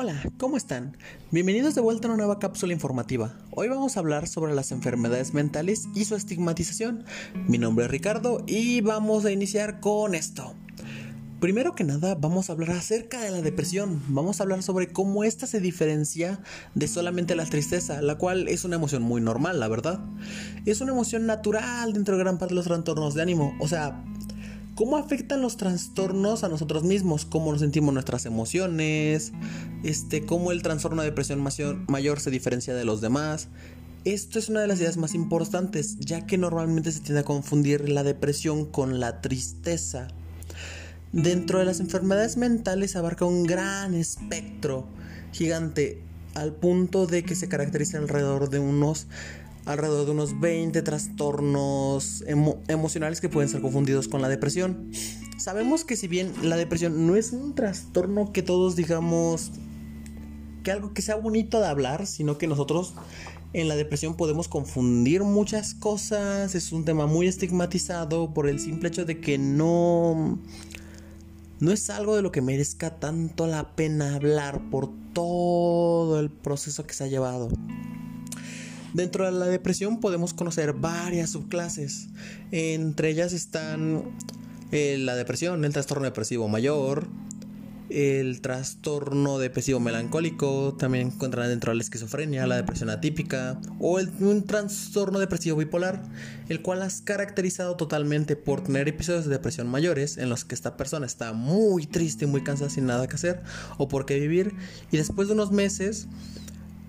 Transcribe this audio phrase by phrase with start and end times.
[0.00, 0.96] Hola, ¿cómo están?
[1.32, 3.36] Bienvenidos de vuelta a una nueva cápsula informativa.
[3.50, 7.04] Hoy vamos a hablar sobre las enfermedades mentales y su estigmatización.
[7.48, 10.54] Mi nombre es Ricardo y vamos a iniciar con esto.
[11.40, 14.00] Primero que nada, vamos a hablar acerca de la depresión.
[14.06, 16.38] Vamos a hablar sobre cómo esta se diferencia
[16.76, 20.00] de solamente la tristeza, la cual es una emoción muy normal, la verdad.
[20.64, 23.52] Es una emoción natural dentro de gran parte de los trastornos de ánimo.
[23.58, 24.04] O sea,
[24.78, 29.32] cómo afectan los trastornos a nosotros mismos, cómo nos sentimos nuestras emociones,
[29.82, 31.42] este, cómo el trastorno de depresión
[31.88, 33.48] mayor, se diferencia de los demás.
[34.04, 37.88] Esto es una de las ideas más importantes, ya que normalmente se tiende a confundir
[37.88, 40.06] la depresión con la tristeza.
[41.10, 44.86] Dentro de las enfermedades mentales abarca un gran espectro
[45.32, 49.08] gigante, al punto de que se caracteriza alrededor de unos
[49.64, 54.90] alrededor de unos 20 trastornos emocionales que pueden ser confundidos con la depresión.
[55.36, 59.52] Sabemos que si bien la depresión no es un trastorno que todos digamos
[60.62, 62.94] que algo que sea bonito de hablar, sino que nosotros
[63.52, 68.88] en la depresión podemos confundir muchas cosas, es un tema muy estigmatizado por el simple
[68.88, 70.38] hecho de que no
[71.60, 76.86] no es algo de lo que merezca tanto la pena hablar por todo el proceso
[76.86, 77.48] que se ha llevado.
[78.94, 82.08] Dentro de la depresión podemos conocer varias subclases.
[82.50, 84.04] Entre ellas están
[84.72, 87.06] eh, la depresión, el trastorno depresivo mayor,
[87.90, 94.44] el trastorno depresivo melancólico, también encontrarán dentro de la esquizofrenia, la depresión atípica o un
[94.44, 96.02] trastorno depresivo bipolar,
[96.48, 100.76] el cual es caracterizado totalmente por tener episodios de depresión mayores en los que esta
[100.76, 103.42] persona está muy triste, muy cansada sin nada que hacer
[103.78, 104.54] o por qué vivir
[104.90, 106.08] y después de unos meses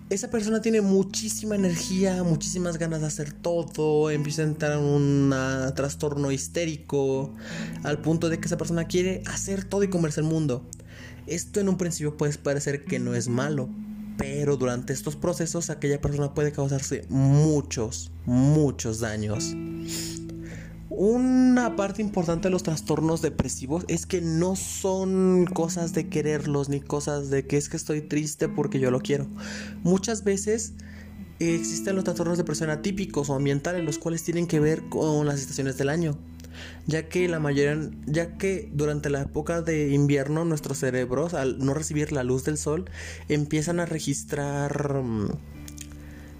[0.09, 5.33] esa persona tiene muchísima energía, muchísimas ganas de hacer todo, empieza a entrar en un
[5.75, 7.35] trastorno histérico,
[7.83, 10.65] al punto de que esa persona quiere hacer todo y comerse el mundo.
[11.27, 13.69] Esto en un principio puede parecer que no es malo,
[14.17, 19.55] pero durante estos procesos aquella persona puede causarse muchos, muchos daños.
[20.89, 26.82] Una parte importante de los trastornos depresivos es que no son cosas de quererlos ni
[26.82, 29.28] cosas de que es que estoy triste porque yo lo quiero.
[29.83, 30.73] Muchas veces
[31.38, 35.39] existen los trastornos de depresión atípicos o ambientales, los cuales tienen que ver con las
[35.39, 36.17] estaciones del año.
[36.88, 41.76] Ya que la mayoría, ya que durante la época de invierno nuestros cerebros, al no
[41.76, 42.89] recibir la luz del sol,
[43.30, 45.30] empiezan a registrar mm,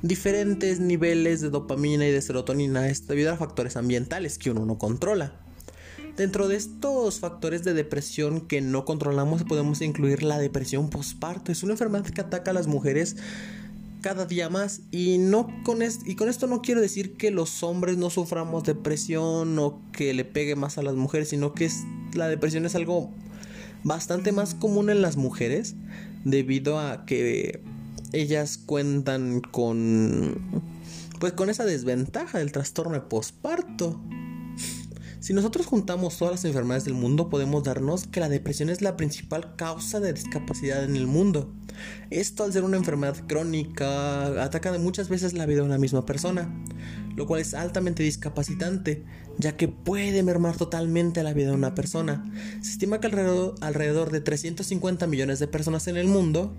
[0.02, 5.34] diferentes niveles de dopamina y de serotonina debido a factores ambientales que uno no controla.
[6.16, 11.52] Dentro de estos factores de depresión que no controlamos podemos incluir la depresión postparto.
[11.52, 13.16] Es una enfermedad que ataca a las mujeres
[14.02, 17.98] cada día más y no con y con esto no quiero decir que los hombres
[17.98, 21.70] no suframos depresión o que le pegue más a las mujeres, sino que
[22.14, 23.12] la depresión es algo
[23.84, 25.76] bastante más común en las mujeres
[26.26, 27.62] debido a que
[28.12, 30.64] ellas cuentan con
[31.20, 34.00] pues con esa desventaja del trastorno de posparto.
[35.20, 38.96] Si nosotros juntamos todas las enfermedades del mundo, podemos darnos que la depresión es la
[38.96, 41.54] principal causa de discapacidad en el mundo.
[42.10, 46.06] Esto al ser una enfermedad crónica ataca de muchas veces la vida de una misma
[46.06, 46.50] persona,
[47.18, 49.04] lo cual es altamente discapacitante,
[49.38, 52.24] ya que puede mermar totalmente la vida de una persona.
[52.62, 56.56] Se estima que alrededor, alrededor de 350 millones de personas en el mundo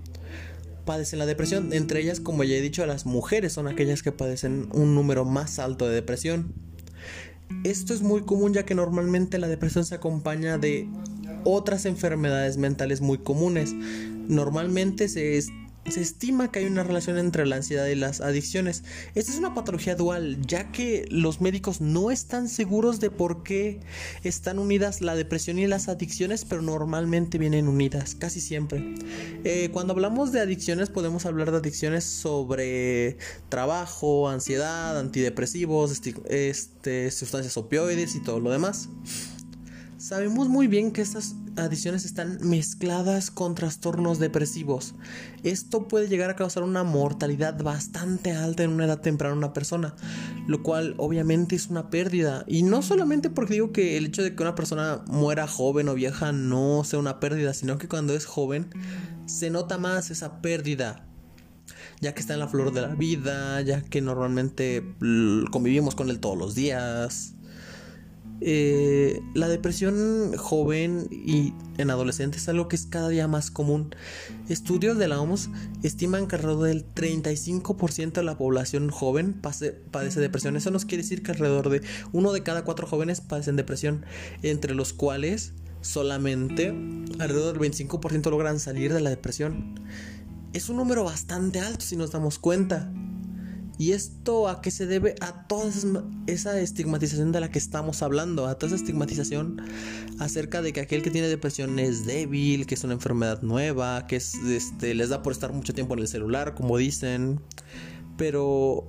[0.85, 1.73] padecen la depresión.
[1.73, 5.59] Entre ellas, como ya he dicho, las mujeres son aquellas que padecen un número más
[5.59, 6.53] alto de depresión.
[7.63, 10.87] Esto es muy común ya que normalmente la depresión se acompaña de
[11.43, 13.73] otras enfermedades mentales muy comunes.
[14.27, 15.41] Normalmente se
[15.89, 18.83] se estima que hay una relación entre la ansiedad y las adicciones.
[19.15, 23.79] Esta es una patología dual, ya que los médicos no están seguros de por qué
[24.23, 28.95] están unidas la depresión y las adicciones, pero normalmente vienen unidas, casi siempre.
[29.43, 33.17] Eh, cuando hablamos de adicciones podemos hablar de adicciones sobre
[33.49, 38.89] trabajo, ansiedad, antidepresivos, este, sustancias opioides y todo lo demás.
[40.11, 44.93] Sabemos muy bien que estas adiciones están mezcladas con trastornos depresivos.
[45.43, 49.53] Esto puede llegar a causar una mortalidad bastante alta en una edad temprana en una
[49.53, 49.95] persona,
[50.47, 52.43] lo cual obviamente es una pérdida.
[52.45, 55.93] Y no solamente porque digo que el hecho de que una persona muera joven o
[55.93, 58.67] vieja no sea una pérdida, sino que cuando es joven
[59.27, 61.07] se nota más esa pérdida
[62.01, 64.83] ya que está en la flor de la vida, ya que normalmente
[65.51, 67.35] convivimos con él todos los días.
[68.43, 73.95] Eh, la depresión joven y en adolescentes es algo que es cada día más común.
[74.49, 75.49] Estudios de la OMS
[75.83, 80.55] estiman que alrededor del 35% de la población joven padece depresión.
[80.55, 84.05] Eso nos quiere decir que alrededor de uno de cada cuatro jóvenes padecen depresión,
[84.41, 86.69] entre los cuales solamente
[87.19, 89.79] alrededor del 25% logran salir de la depresión.
[90.53, 92.91] Es un número bastante alto si nos damos cuenta.
[93.81, 95.15] ¿Y esto a qué se debe?
[95.21, 95.71] A toda
[96.27, 99.59] esa estigmatización de la que estamos hablando, a toda esa estigmatización
[100.19, 104.17] acerca de que aquel que tiene depresión es débil, que es una enfermedad nueva, que
[104.17, 107.41] es, este, les da por estar mucho tiempo en el celular, como dicen.
[108.19, 108.87] Pero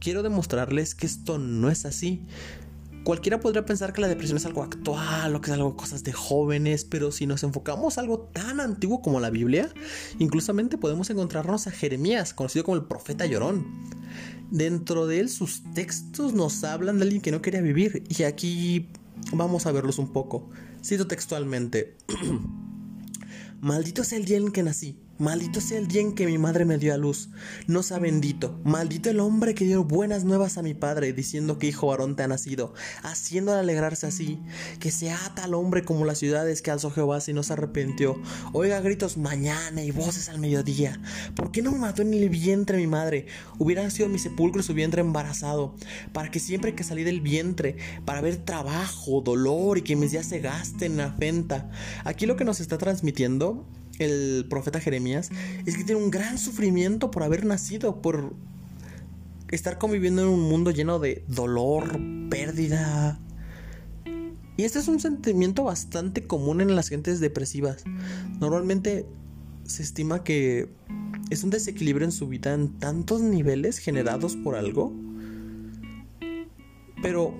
[0.00, 2.26] quiero demostrarles que esto no es así.
[3.04, 6.14] Cualquiera podría pensar que la depresión es algo actual o que es algo cosas de
[6.14, 9.70] jóvenes, pero si nos enfocamos a algo tan antiguo como la Biblia,
[10.18, 13.66] inclusamente podemos encontrarnos a Jeremías, conocido como el profeta llorón.
[14.50, 18.88] Dentro de él sus textos nos hablan de alguien que no quería vivir y aquí
[19.32, 20.48] vamos a verlos un poco.
[20.82, 21.98] Cito textualmente.
[23.60, 26.64] Maldito sea el día en que nací Maldito sea el día en que mi madre
[26.64, 27.28] me dio a luz.
[27.68, 28.60] No sea bendito.
[28.64, 32.24] Maldito el hombre que dio buenas nuevas a mi padre, diciendo que hijo varón te
[32.24, 32.74] ha nacido,
[33.04, 34.40] haciéndole alegrarse así.
[34.80, 38.20] Que sea tal hombre como las ciudades que alzó Jehová si no se arrepintió.
[38.52, 41.00] Oiga gritos mañana y voces al mediodía.
[41.36, 43.26] ¿Por qué no me mató en el vientre mi madre?
[43.58, 45.76] Hubiera sido mi sepulcro su vientre embarazado.
[46.12, 50.26] Para que siempre que salí del vientre, para ver trabajo, dolor y que mis días
[50.26, 51.70] se gasten en afenta.
[52.04, 53.64] Aquí lo que nos está transmitiendo
[53.98, 55.30] el profeta Jeremías
[55.66, 58.34] es que tiene un gran sufrimiento por haber nacido, por
[59.50, 63.20] estar conviviendo en un mundo lleno de dolor, pérdida.
[64.56, 67.84] Y este es un sentimiento bastante común en las gentes depresivas.
[68.40, 69.06] Normalmente
[69.64, 70.68] se estima que
[71.30, 74.92] es un desequilibrio en su vida en tantos niveles generados por algo.
[77.02, 77.34] Pero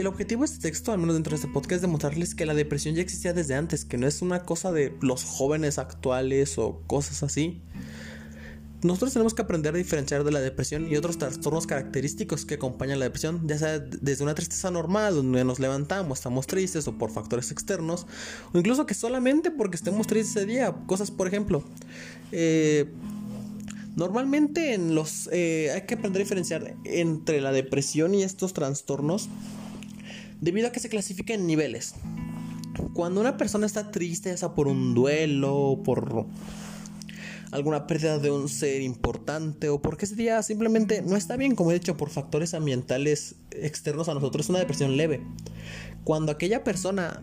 [0.00, 2.54] el objetivo de este texto, al menos dentro de este podcast, es demostrarles que la
[2.54, 6.82] depresión ya existía desde antes, que no es una cosa de los jóvenes actuales o
[6.86, 7.60] cosas así.
[8.82, 12.98] Nosotros tenemos que aprender a diferenciar de la depresión y otros trastornos característicos que acompañan
[12.98, 17.10] la depresión, ya sea desde una tristeza normal, donde nos levantamos, estamos tristes o por
[17.10, 18.06] factores externos,
[18.54, 20.74] o incluso que solamente porque estemos tristes ese día.
[20.86, 21.62] Cosas, por ejemplo,
[22.32, 22.90] eh,
[23.96, 29.28] normalmente en los eh, hay que aprender a diferenciar entre la depresión y estos trastornos
[30.40, 31.94] debido a que se clasifica en niveles.
[32.94, 36.26] Cuando una persona está triste, ya sea por un duelo, por
[37.50, 41.70] alguna pérdida de un ser importante o porque ese día simplemente no está bien, como
[41.70, 45.22] he dicho, por factores ambientales externos a nosotros, es una depresión leve.
[46.04, 47.22] Cuando aquella persona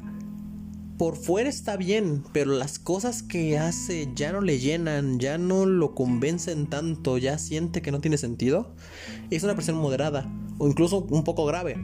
[0.98, 5.66] por fuera está bien, pero las cosas que hace ya no le llenan, ya no
[5.66, 8.74] lo convencen tanto, ya siente que no tiene sentido,
[9.30, 10.28] es una depresión moderada
[10.58, 11.78] o incluso un poco grave.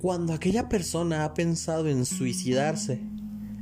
[0.00, 3.00] Cuando aquella persona ha pensado en suicidarse,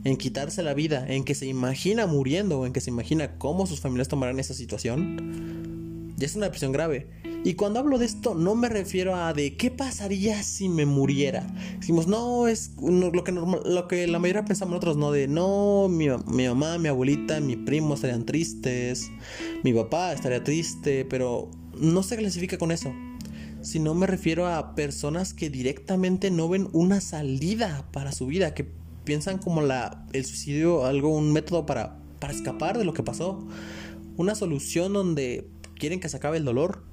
[0.05, 3.67] en quitarse la vida, en que se imagina muriendo o en que se imagina cómo
[3.67, 7.09] sus familias tomarán esa situación, ya es una depresión grave.
[7.43, 11.47] Y cuando hablo de esto no me refiero a de qué pasaría si me muriera.
[11.79, 16.09] Decimos, no, es lo, que lo que la mayoría pensamos nosotros, no, de no, mi,
[16.27, 19.11] mi mamá, mi abuelita, mi primo estarían tristes,
[19.65, 22.93] mi papá estaría triste, pero no se clasifica con eso
[23.67, 28.71] sino me refiero a personas que directamente no ven una salida para su vida, que
[29.03, 31.99] piensan como la, el suicidio algo, un método para,
[32.31, 33.45] escapar de lo que pasó,
[34.17, 35.49] una solución donde
[35.81, 36.85] quieren que se acabe el dolor.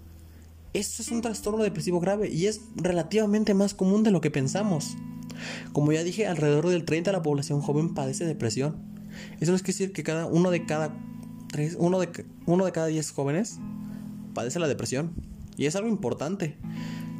[0.73, 4.95] Esto es un trastorno depresivo grave y es relativamente más común de lo que pensamos.
[5.73, 8.77] Como ya dije, alrededor del 30 de la población joven padece depresión.
[9.39, 10.91] Eso no es decir que cada uno de cada
[11.77, 13.59] uno de, uno de cada 10 jóvenes
[14.33, 15.32] padece la depresión.
[15.57, 16.57] Y es algo importante,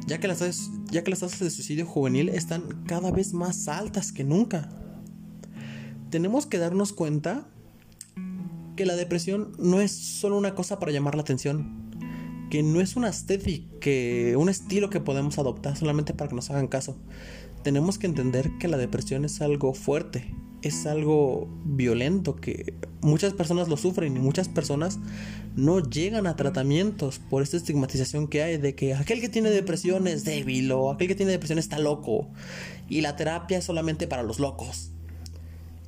[0.06, 4.70] ya que, las tasas, de suicidio juvenil están cada vez más altas que nunca.
[6.10, 7.48] Tenemos que darnos cuenta
[8.76, 11.90] que la depresión no es solo una cosa para llamar la atención,
[12.50, 16.50] que no es una estética, que un estilo que podemos adoptar solamente para que nos
[16.50, 16.96] hagan caso.
[17.62, 23.68] Tenemos que entender que la depresión es algo fuerte, es algo violento que muchas personas
[23.68, 24.98] lo sufren y muchas personas
[25.56, 30.06] no llegan a tratamientos por esta estigmatización que hay de que aquel que tiene depresión
[30.08, 32.28] es débil o aquel que tiene depresión está loco
[32.88, 34.90] y la terapia es solamente para los locos.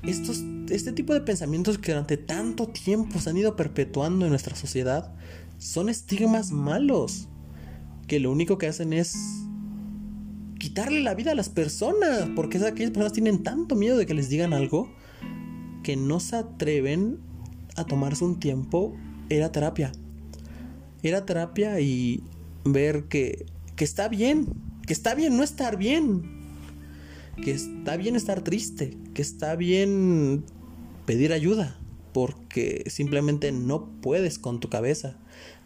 [0.02, 4.54] Estos, este tipo de pensamientos que durante tanto tiempo se han ido perpetuando en nuestra
[4.54, 5.14] sociedad
[5.58, 7.28] son estigmas malos
[8.06, 9.16] que lo único que hacen es
[10.58, 14.28] quitarle la vida a las personas, porque aquellas personas tienen tanto miedo de que les
[14.28, 14.92] digan algo
[15.82, 17.18] que no se atreven
[17.76, 18.94] a tomarse un tiempo.
[19.28, 19.92] Era terapia.
[21.02, 22.22] Era terapia y
[22.64, 23.46] ver que,
[23.76, 24.46] que está bien,
[24.86, 26.22] que está bien no estar bien,
[27.42, 30.44] que está bien estar triste, que está bien
[31.04, 31.78] pedir ayuda,
[32.12, 35.16] porque simplemente no puedes con tu cabeza,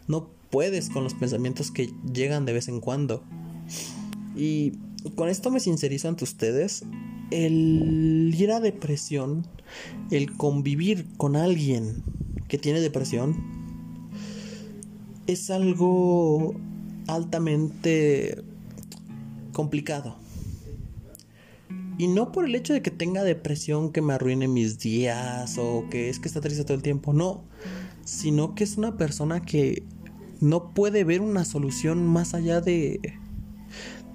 [0.07, 3.23] no puedes con los pensamientos que llegan de vez en cuando.
[4.35, 4.73] Y
[5.15, 6.83] con esto me sincerizo ante ustedes.
[7.31, 9.47] el ir a depresión,
[10.09, 12.03] el convivir con alguien
[12.49, 13.35] que tiene depresión,
[15.27, 16.55] es algo
[17.07, 18.43] altamente
[19.53, 20.17] complicado.
[21.97, 25.85] Y no por el hecho de que tenga depresión que me arruine mis días o
[25.89, 27.43] que es que está triste todo el tiempo, no,
[28.03, 29.83] sino que es una persona que
[30.39, 32.99] no puede ver una solución más allá de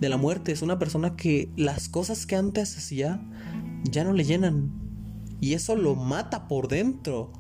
[0.01, 3.21] de la muerte, es una persona que las cosas que antes hacía
[3.85, 4.71] ya no le llenan
[5.41, 7.33] y eso lo mata por dentro.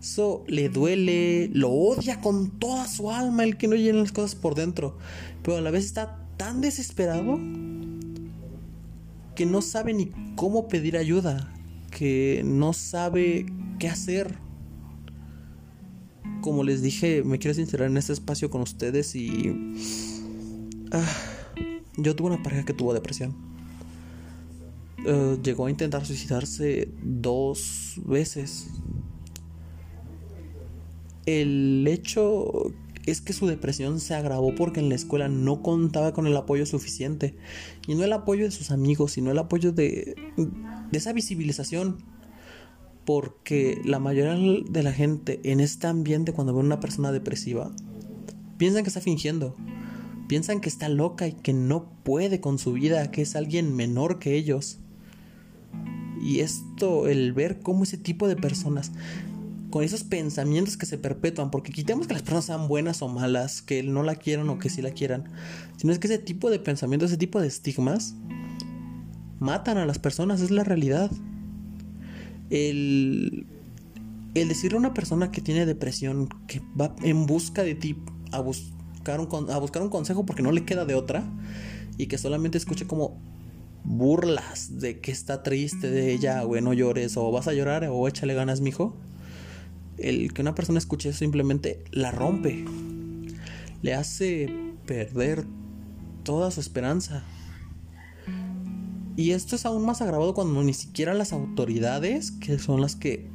[0.00, 4.34] Eso le duele, lo odia con toda su alma el que no llena las cosas
[4.34, 4.96] por dentro,
[5.42, 7.38] pero a la vez está tan desesperado
[9.34, 11.52] que no sabe ni cómo pedir ayuda,
[11.90, 13.46] que no sabe
[13.78, 14.38] qué hacer.
[16.40, 20.09] Como les dije, me quiero sincerar en este espacio con ustedes y...
[20.92, 21.06] Ah,
[21.96, 23.34] yo tuve una pareja que tuvo depresión.
[25.06, 28.68] Eh, llegó a intentar suicidarse dos veces.
[31.26, 32.72] El hecho
[33.06, 36.66] es que su depresión se agravó porque en la escuela no contaba con el apoyo
[36.66, 37.34] suficiente.
[37.86, 40.16] Y no el apoyo de sus amigos, sino el apoyo de,
[40.92, 41.98] esa visibilización.
[43.04, 47.70] Porque la mayoría de la gente en este ambiente cuando ve a una persona depresiva,
[48.58, 49.56] piensan que está fingiendo.
[50.30, 54.20] Piensan que está loca y que no puede con su vida, que es alguien menor
[54.20, 54.78] que ellos.
[56.22, 58.92] Y esto, el ver cómo ese tipo de personas
[59.70, 63.60] con esos pensamientos que se perpetúan, porque quitemos que las personas sean buenas o malas,
[63.60, 65.24] que no la quieran o que sí la quieran,
[65.76, 68.14] sino es que ese tipo de pensamientos, ese tipo de estigmas,
[69.40, 71.10] matan a las personas, es la realidad.
[72.50, 73.48] El,
[74.34, 77.96] el decirle a una persona que tiene depresión, que va en busca de ti
[78.30, 78.38] a,
[79.06, 81.24] a buscar un consejo porque no le queda de otra,
[81.96, 83.18] y que solamente escuche como
[83.84, 88.08] burlas de que está triste de ella, güey, no llores, o vas a llorar, o
[88.08, 88.96] échale ganas, mijo
[90.00, 92.64] el que una persona escuche eso simplemente la rompe,
[93.82, 94.48] le hace
[94.86, 95.44] perder
[96.24, 97.22] toda su esperanza.
[99.16, 103.28] Y esto es aún más agravado cuando ni siquiera las autoridades, que son las que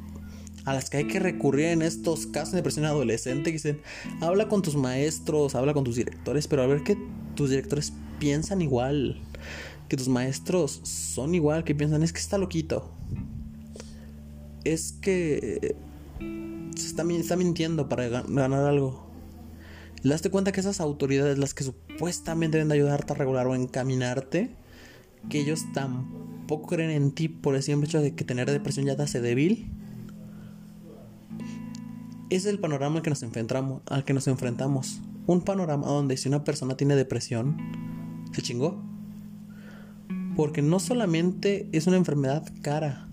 [0.66, 3.80] a las que hay que recurrir en estos casos de depresión adolescente, dicen,
[4.20, 6.98] habla con tus maestros, habla con tus directores, pero a ver que
[7.36, 9.22] tus directores piensan igual,
[9.88, 12.90] que tus maestros son igual, que piensan, es que está loquito.
[14.64, 15.76] Es que
[16.74, 19.06] se está, está mintiendo para ganar algo.
[20.02, 23.54] Le das cuenta que esas autoridades, las que supuestamente deben de ayudarte a regular o
[23.54, 24.50] encaminarte,
[25.28, 28.96] que ellos tampoco creen en ti por el simple hecho de que tener depresión ya
[28.96, 29.70] te hace débil.
[32.30, 35.00] Es el panorama al que nos enfrentamos, al que nos enfrentamos.
[35.26, 37.56] Un panorama donde si una persona tiene depresión,
[38.32, 38.82] se chingó.
[40.36, 43.08] Porque no solamente es una enfermedad cara,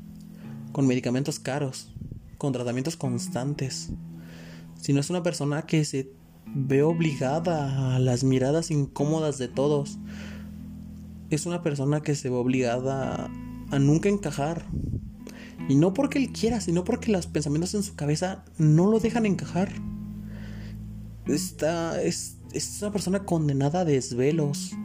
[0.72, 1.93] con medicamentos caros,
[2.38, 3.91] con tratamientos constantes,
[4.82, 6.12] sino es una persona que se
[6.46, 9.98] ve obligada a las miradas incómodas de todos.
[11.29, 13.32] Es una persona que se ve obligada
[13.72, 14.65] a nunca encajar.
[15.70, 19.25] Y no porque él quiera, sino porque los pensamientos en su cabeza no lo dejan
[19.25, 19.72] encajar.
[21.25, 24.75] Esta es, es una persona condenada a desvelos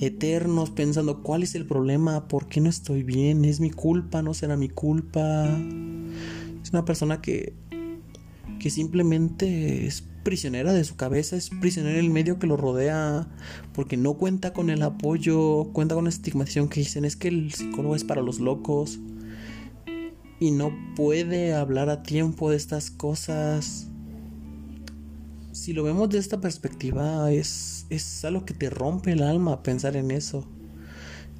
[0.00, 4.34] eternos pensando cuál es el problema, por qué no estoy bien, es mi culpa, no
[4.34, 5.46] será mi culpa.
[6.62, 7.54] Es una persona que,
[8.60, 13.28] que simplemente es prisionera de su cabeza, es prisionera del medio que lo rodea,
[13.72, 17.52] porque no cuenta con el apoyo, cuenta con la estigmatización que dicen es que el
[17.52, 18.98] psicólogo es para los locos
[20.40, 23.88] y no puede hablar a tiempo de estas cosas.
[25.52, 29.96] Si lo vemos de esta perspectiva, es, es algo que te rompe el alma pensar
[29.96, 30.46] en eso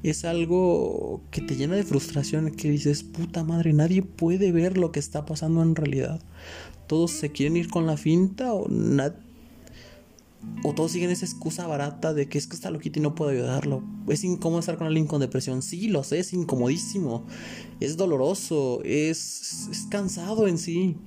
[0.03, 4.91] es algo que te llena de frustración, que dices, puta madre, nadie puede ver lo
[4.91, 6.21] que está pasando en realidad.
[6.87, 8.67] Todos se quieren ir con la finta o
[10.63, 13.31] o todos siguen esa excusa barata de que es que está loquito y no puedo
[13.31, 13.83] ayudarlo.
[14.07, 15.61] Es incómodo estar con alguien con depresión.
[15.61, 17.25] Sí, lo sé, es incomodísimo.
[17.79, 20.97] Es doloroso, es, es cansado en sí.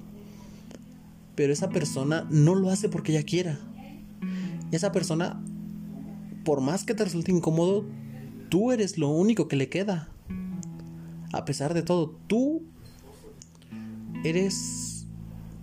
[1.35, 3.59] Pero esa persona no lo hace porque ella quiera.
[4.71, 5.43] Esa persona,
[6.45, 7.85] por más que te resulte incómodo,
[8.53, 10.11] Tú eres lo único que le queda.
[11.33, 12.61] A pesar de todo, tú
[14.25, 15.07] eres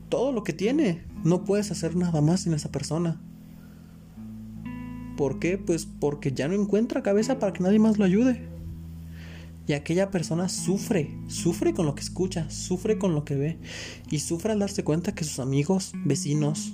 [0.09, 1.05] todo lo que tiene.
[1.23, 3.21] No puedes hacer nada más sin esa persona.
[5.19, 5.57] ¿Por qué?
[5.57, 8.47] Pues porque ya no encuentra cabeza para que nadie más lo ayude.
[9.67, 13.57] Y aquella persona sufre, sufre con lo que escucha, sufre con lo que ve.
[14.09, 16.71] Y sufre al darse cuenta que sus amigos, vecinos,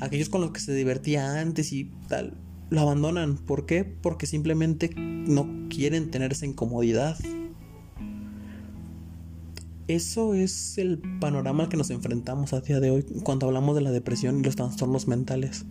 [0.00, 2.34] aquellos con los que se divertía antes y tal,
[2.70, 3.38] lo abandonan.
[3.38, 3.82] ¿Por qué?
[3.82, 7.18] Porque simplemente no quieren tener esa incomodidad.
[9.88, 13.82] Eso es el panorama al que nos enfrentamos a día de hoy cuando hablamos de
[13.82, 15.66] la depresión y los trastornos mentales.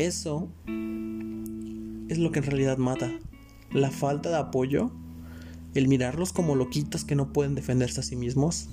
[0.00, 3.12] Eso es lo que en realidad mata.
[3.70, 4.90] La falta de apoyo,
[5.74, 8.70] el mirarlos como loquitos que no pueden defenderse a sí mismos,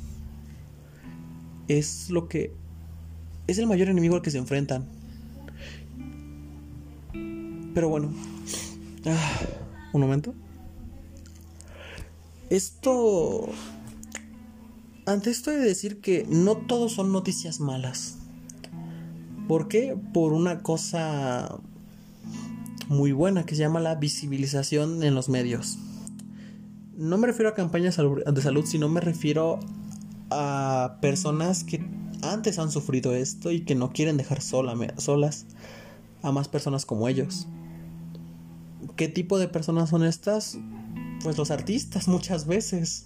[1.67, 2.53] es lo que
[3.48, 4.88] es el mayor enemigo al que se enfrentan.
[7.74, 8.10] Pero bueno,
[9.05, 9.39] ah,
[9.91, 10.34] un momento.
[12.50, 13.50] Esto
[15.05, 18.16] antes esto de decir que no todos son noticias malas.
[19.48, 19.98] ¿Por qué?
[20.13, 21.60] Por una cosa
[22.89, 25.77] muy buena que se llama la visibilización en los medios.
[26.96, 29.60] No me refiero a campañas de salud, sino me refiero
[30.30, 31.86] a personas que
[32.24, 35.46] antes han sufrido esto y que no quieren dejar solas
[36.24, 37.48] a más personas como ellos.
[38.96, 40.58] ¿Qué tipo de personas son estas?
[41.24, 43.06] Pues los artistas muchas veces.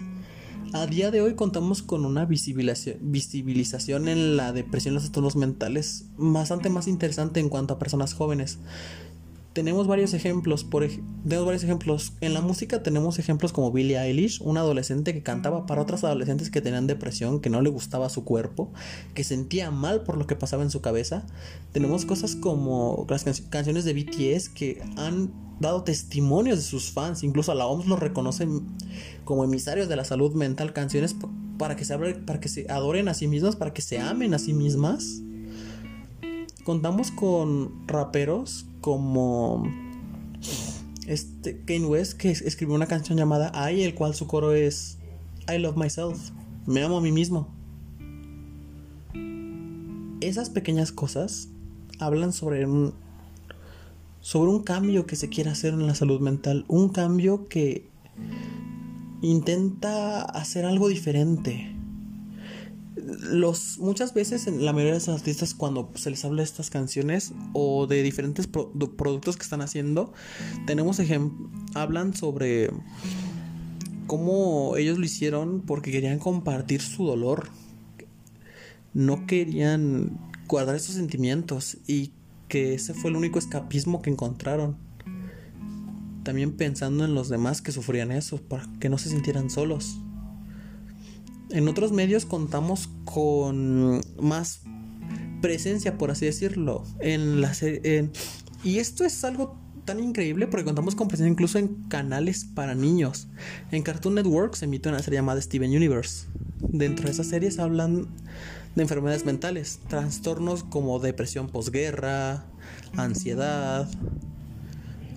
[0.74, 6.06] A día de hoy contamos con una visibilización, en la depresión y los trastornos mentales
[6.18, 8.58] bastante más interesante en cuanto a personas jóvenes.
[9.54, 12.14] Tenemos varios ejemplos, por tenemos varios ejemplos.
[12.22, 16.50] En la música tenemos ejemplos como Billie Eilish, una adolescente que cantaba para otras adolescentes
[16.50, 18.72] que tenían depresión, que no le gustaba su cuerpo,
[19.14, 21.26] que sentía mal por lo que pasaba en su cabeza.
[21.74, 27.52] Tenemos cosas como las canciones de BTS que han dado testimonios de sus fans, incluso
[27.52, 28.66] a la OMS los reconocen
[29.26, 31.14] como emisarios de la salud mental, canciones
[31.58, 34.40] para que se para que se adoren a sí mismas, para que se amen a
[34.40, 35.22] sí mismas.
[36.64, 39.64] Contamos con raperos como
[41.08, 44.98] este Kanye West que escribió una canción llamada I, el cual su coro es
[45.48, 46.32] I love myself,
[46.66, 47.48] me amo a mí mismo.
[50.20, 51.48] Esas pequeñas cosas
[52.00, 52.94] hablan sobre un
[54.20, 57.90] sobre un cambio que se quiere hacer en la salud mental, un cambio que
[59.22, 61.71] intenta hacer algo diferente.
[63.04, 66.70] Los, muchas veces en la mayoría de los artistas cuando se les habla de estas
[66.70, 70.14] canciones o de diferentes productos que están haciendo,
[70.68, 71.00] tenemos
[71.74, 72.70] hablan sobre
[74.08, 77.50] cómo ellos lo hicieron porque querían compartir su dolor.
[78.94, 82.12] No querían guardar esos sentimientos y
[82.50, 84.76] que ese fue el único escapismo que encontraron.
[86.24, 89.98] También pensando en los demás que sufrían eso, para que no se sintieran solos.
[91.52, 94.62] En otros medios contamos con más
[95.42, 97.54] presencia, por así decirlo, en la
[98.64, 103.28] y esto es algo tan increíble porque contamos con presencia incluso en canales para niños.
[103.72, 106.28] En Cartoon Network se emite una serie llamada Steven Universe.
[106.60, 108.08] Dentro de esas series hablan
[108.76, 112.46] de enfermedades mentales, trastornos como depresión posguerra,
[112.96, 113.90] ansiedad,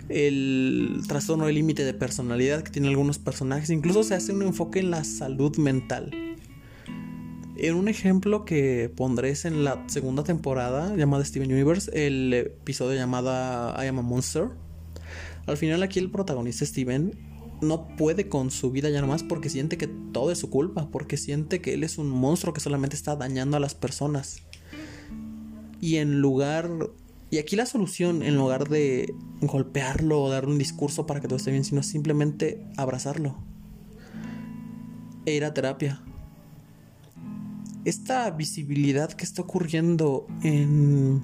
[0.09, 4.81] el trastorno de límite de personalidad que tienen algunos personajes, incluso se hace un enfoque
[4.81, 6.24] en la salud mental.
[7.57, 12.99] En un ejemplo que pondré es en la segunda temporada llamada Steven Universe, el episodio
[12.99, 13.31] llamado
[13.81, 14.49] I Am a Monster.
[15.47, 17.13] Al final aquí el protagonista Steven
[17.63, 21.17] no puede con su vida ya nomás porque siente que todo es su culpa, porque
[21.17, 24.43] siente que él es un monstruo que solamente está dañando a las personas.
[25.81, 26.71] Y en lugar...
[27.31, 31.37] Y aquí la solución, en lugar de golpearlo o dar un discurso para que todo
[31.37, 33.37] esté bien, sino simplemente abrazarlo.
[35.25, 36.03] E ir a terapia.
[37.85, 41.23] Esta visibilidad que está ocurriendo en,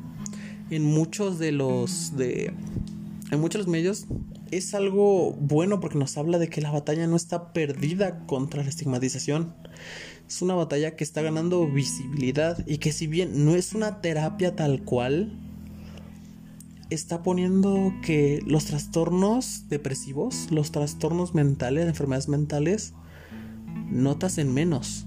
[0.70, 2.16] en muchos de los...
[2.16, 2.52] De,
[3.30, 4.06] en muchos medios
[4.50, 8.68] es algo bueno porque nos habla de que la batalla no está perdida contra la
[8.68, 9.54] estigmatización.
[10.28, 14.56] Es una batalla que está ganando visibilidad y que si bien no es una terapia
[14.56, 15.38] tal cual,
[16.90, 22.94] está poniendo que los trastornos depresivos, los trastornos mentales, enfermedades mentales,
[23.88, 25.06] notas en menos.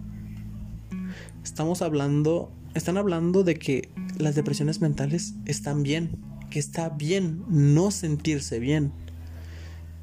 [1.44, 6.18] Estamos hablando, están hablando de que las depresiones mentales están bien,
[6.50, 8.94] que está bien no sentirse bien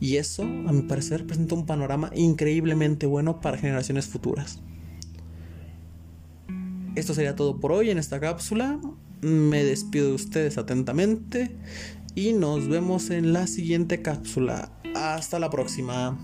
[0.00, 4.58] y eso, a mi parecer, presenta un panorama increíblemente bueno para generaciones futuras.
[6.96, 8.80] Esto sería todo por hoy en esta cápsula.
[9.20, 11.54] Me despido de ustedes atentamente
[12.14, 14.72] y nos vemos en la siguiente cápsula.
[14.94, 16.18] Hasta la próxima.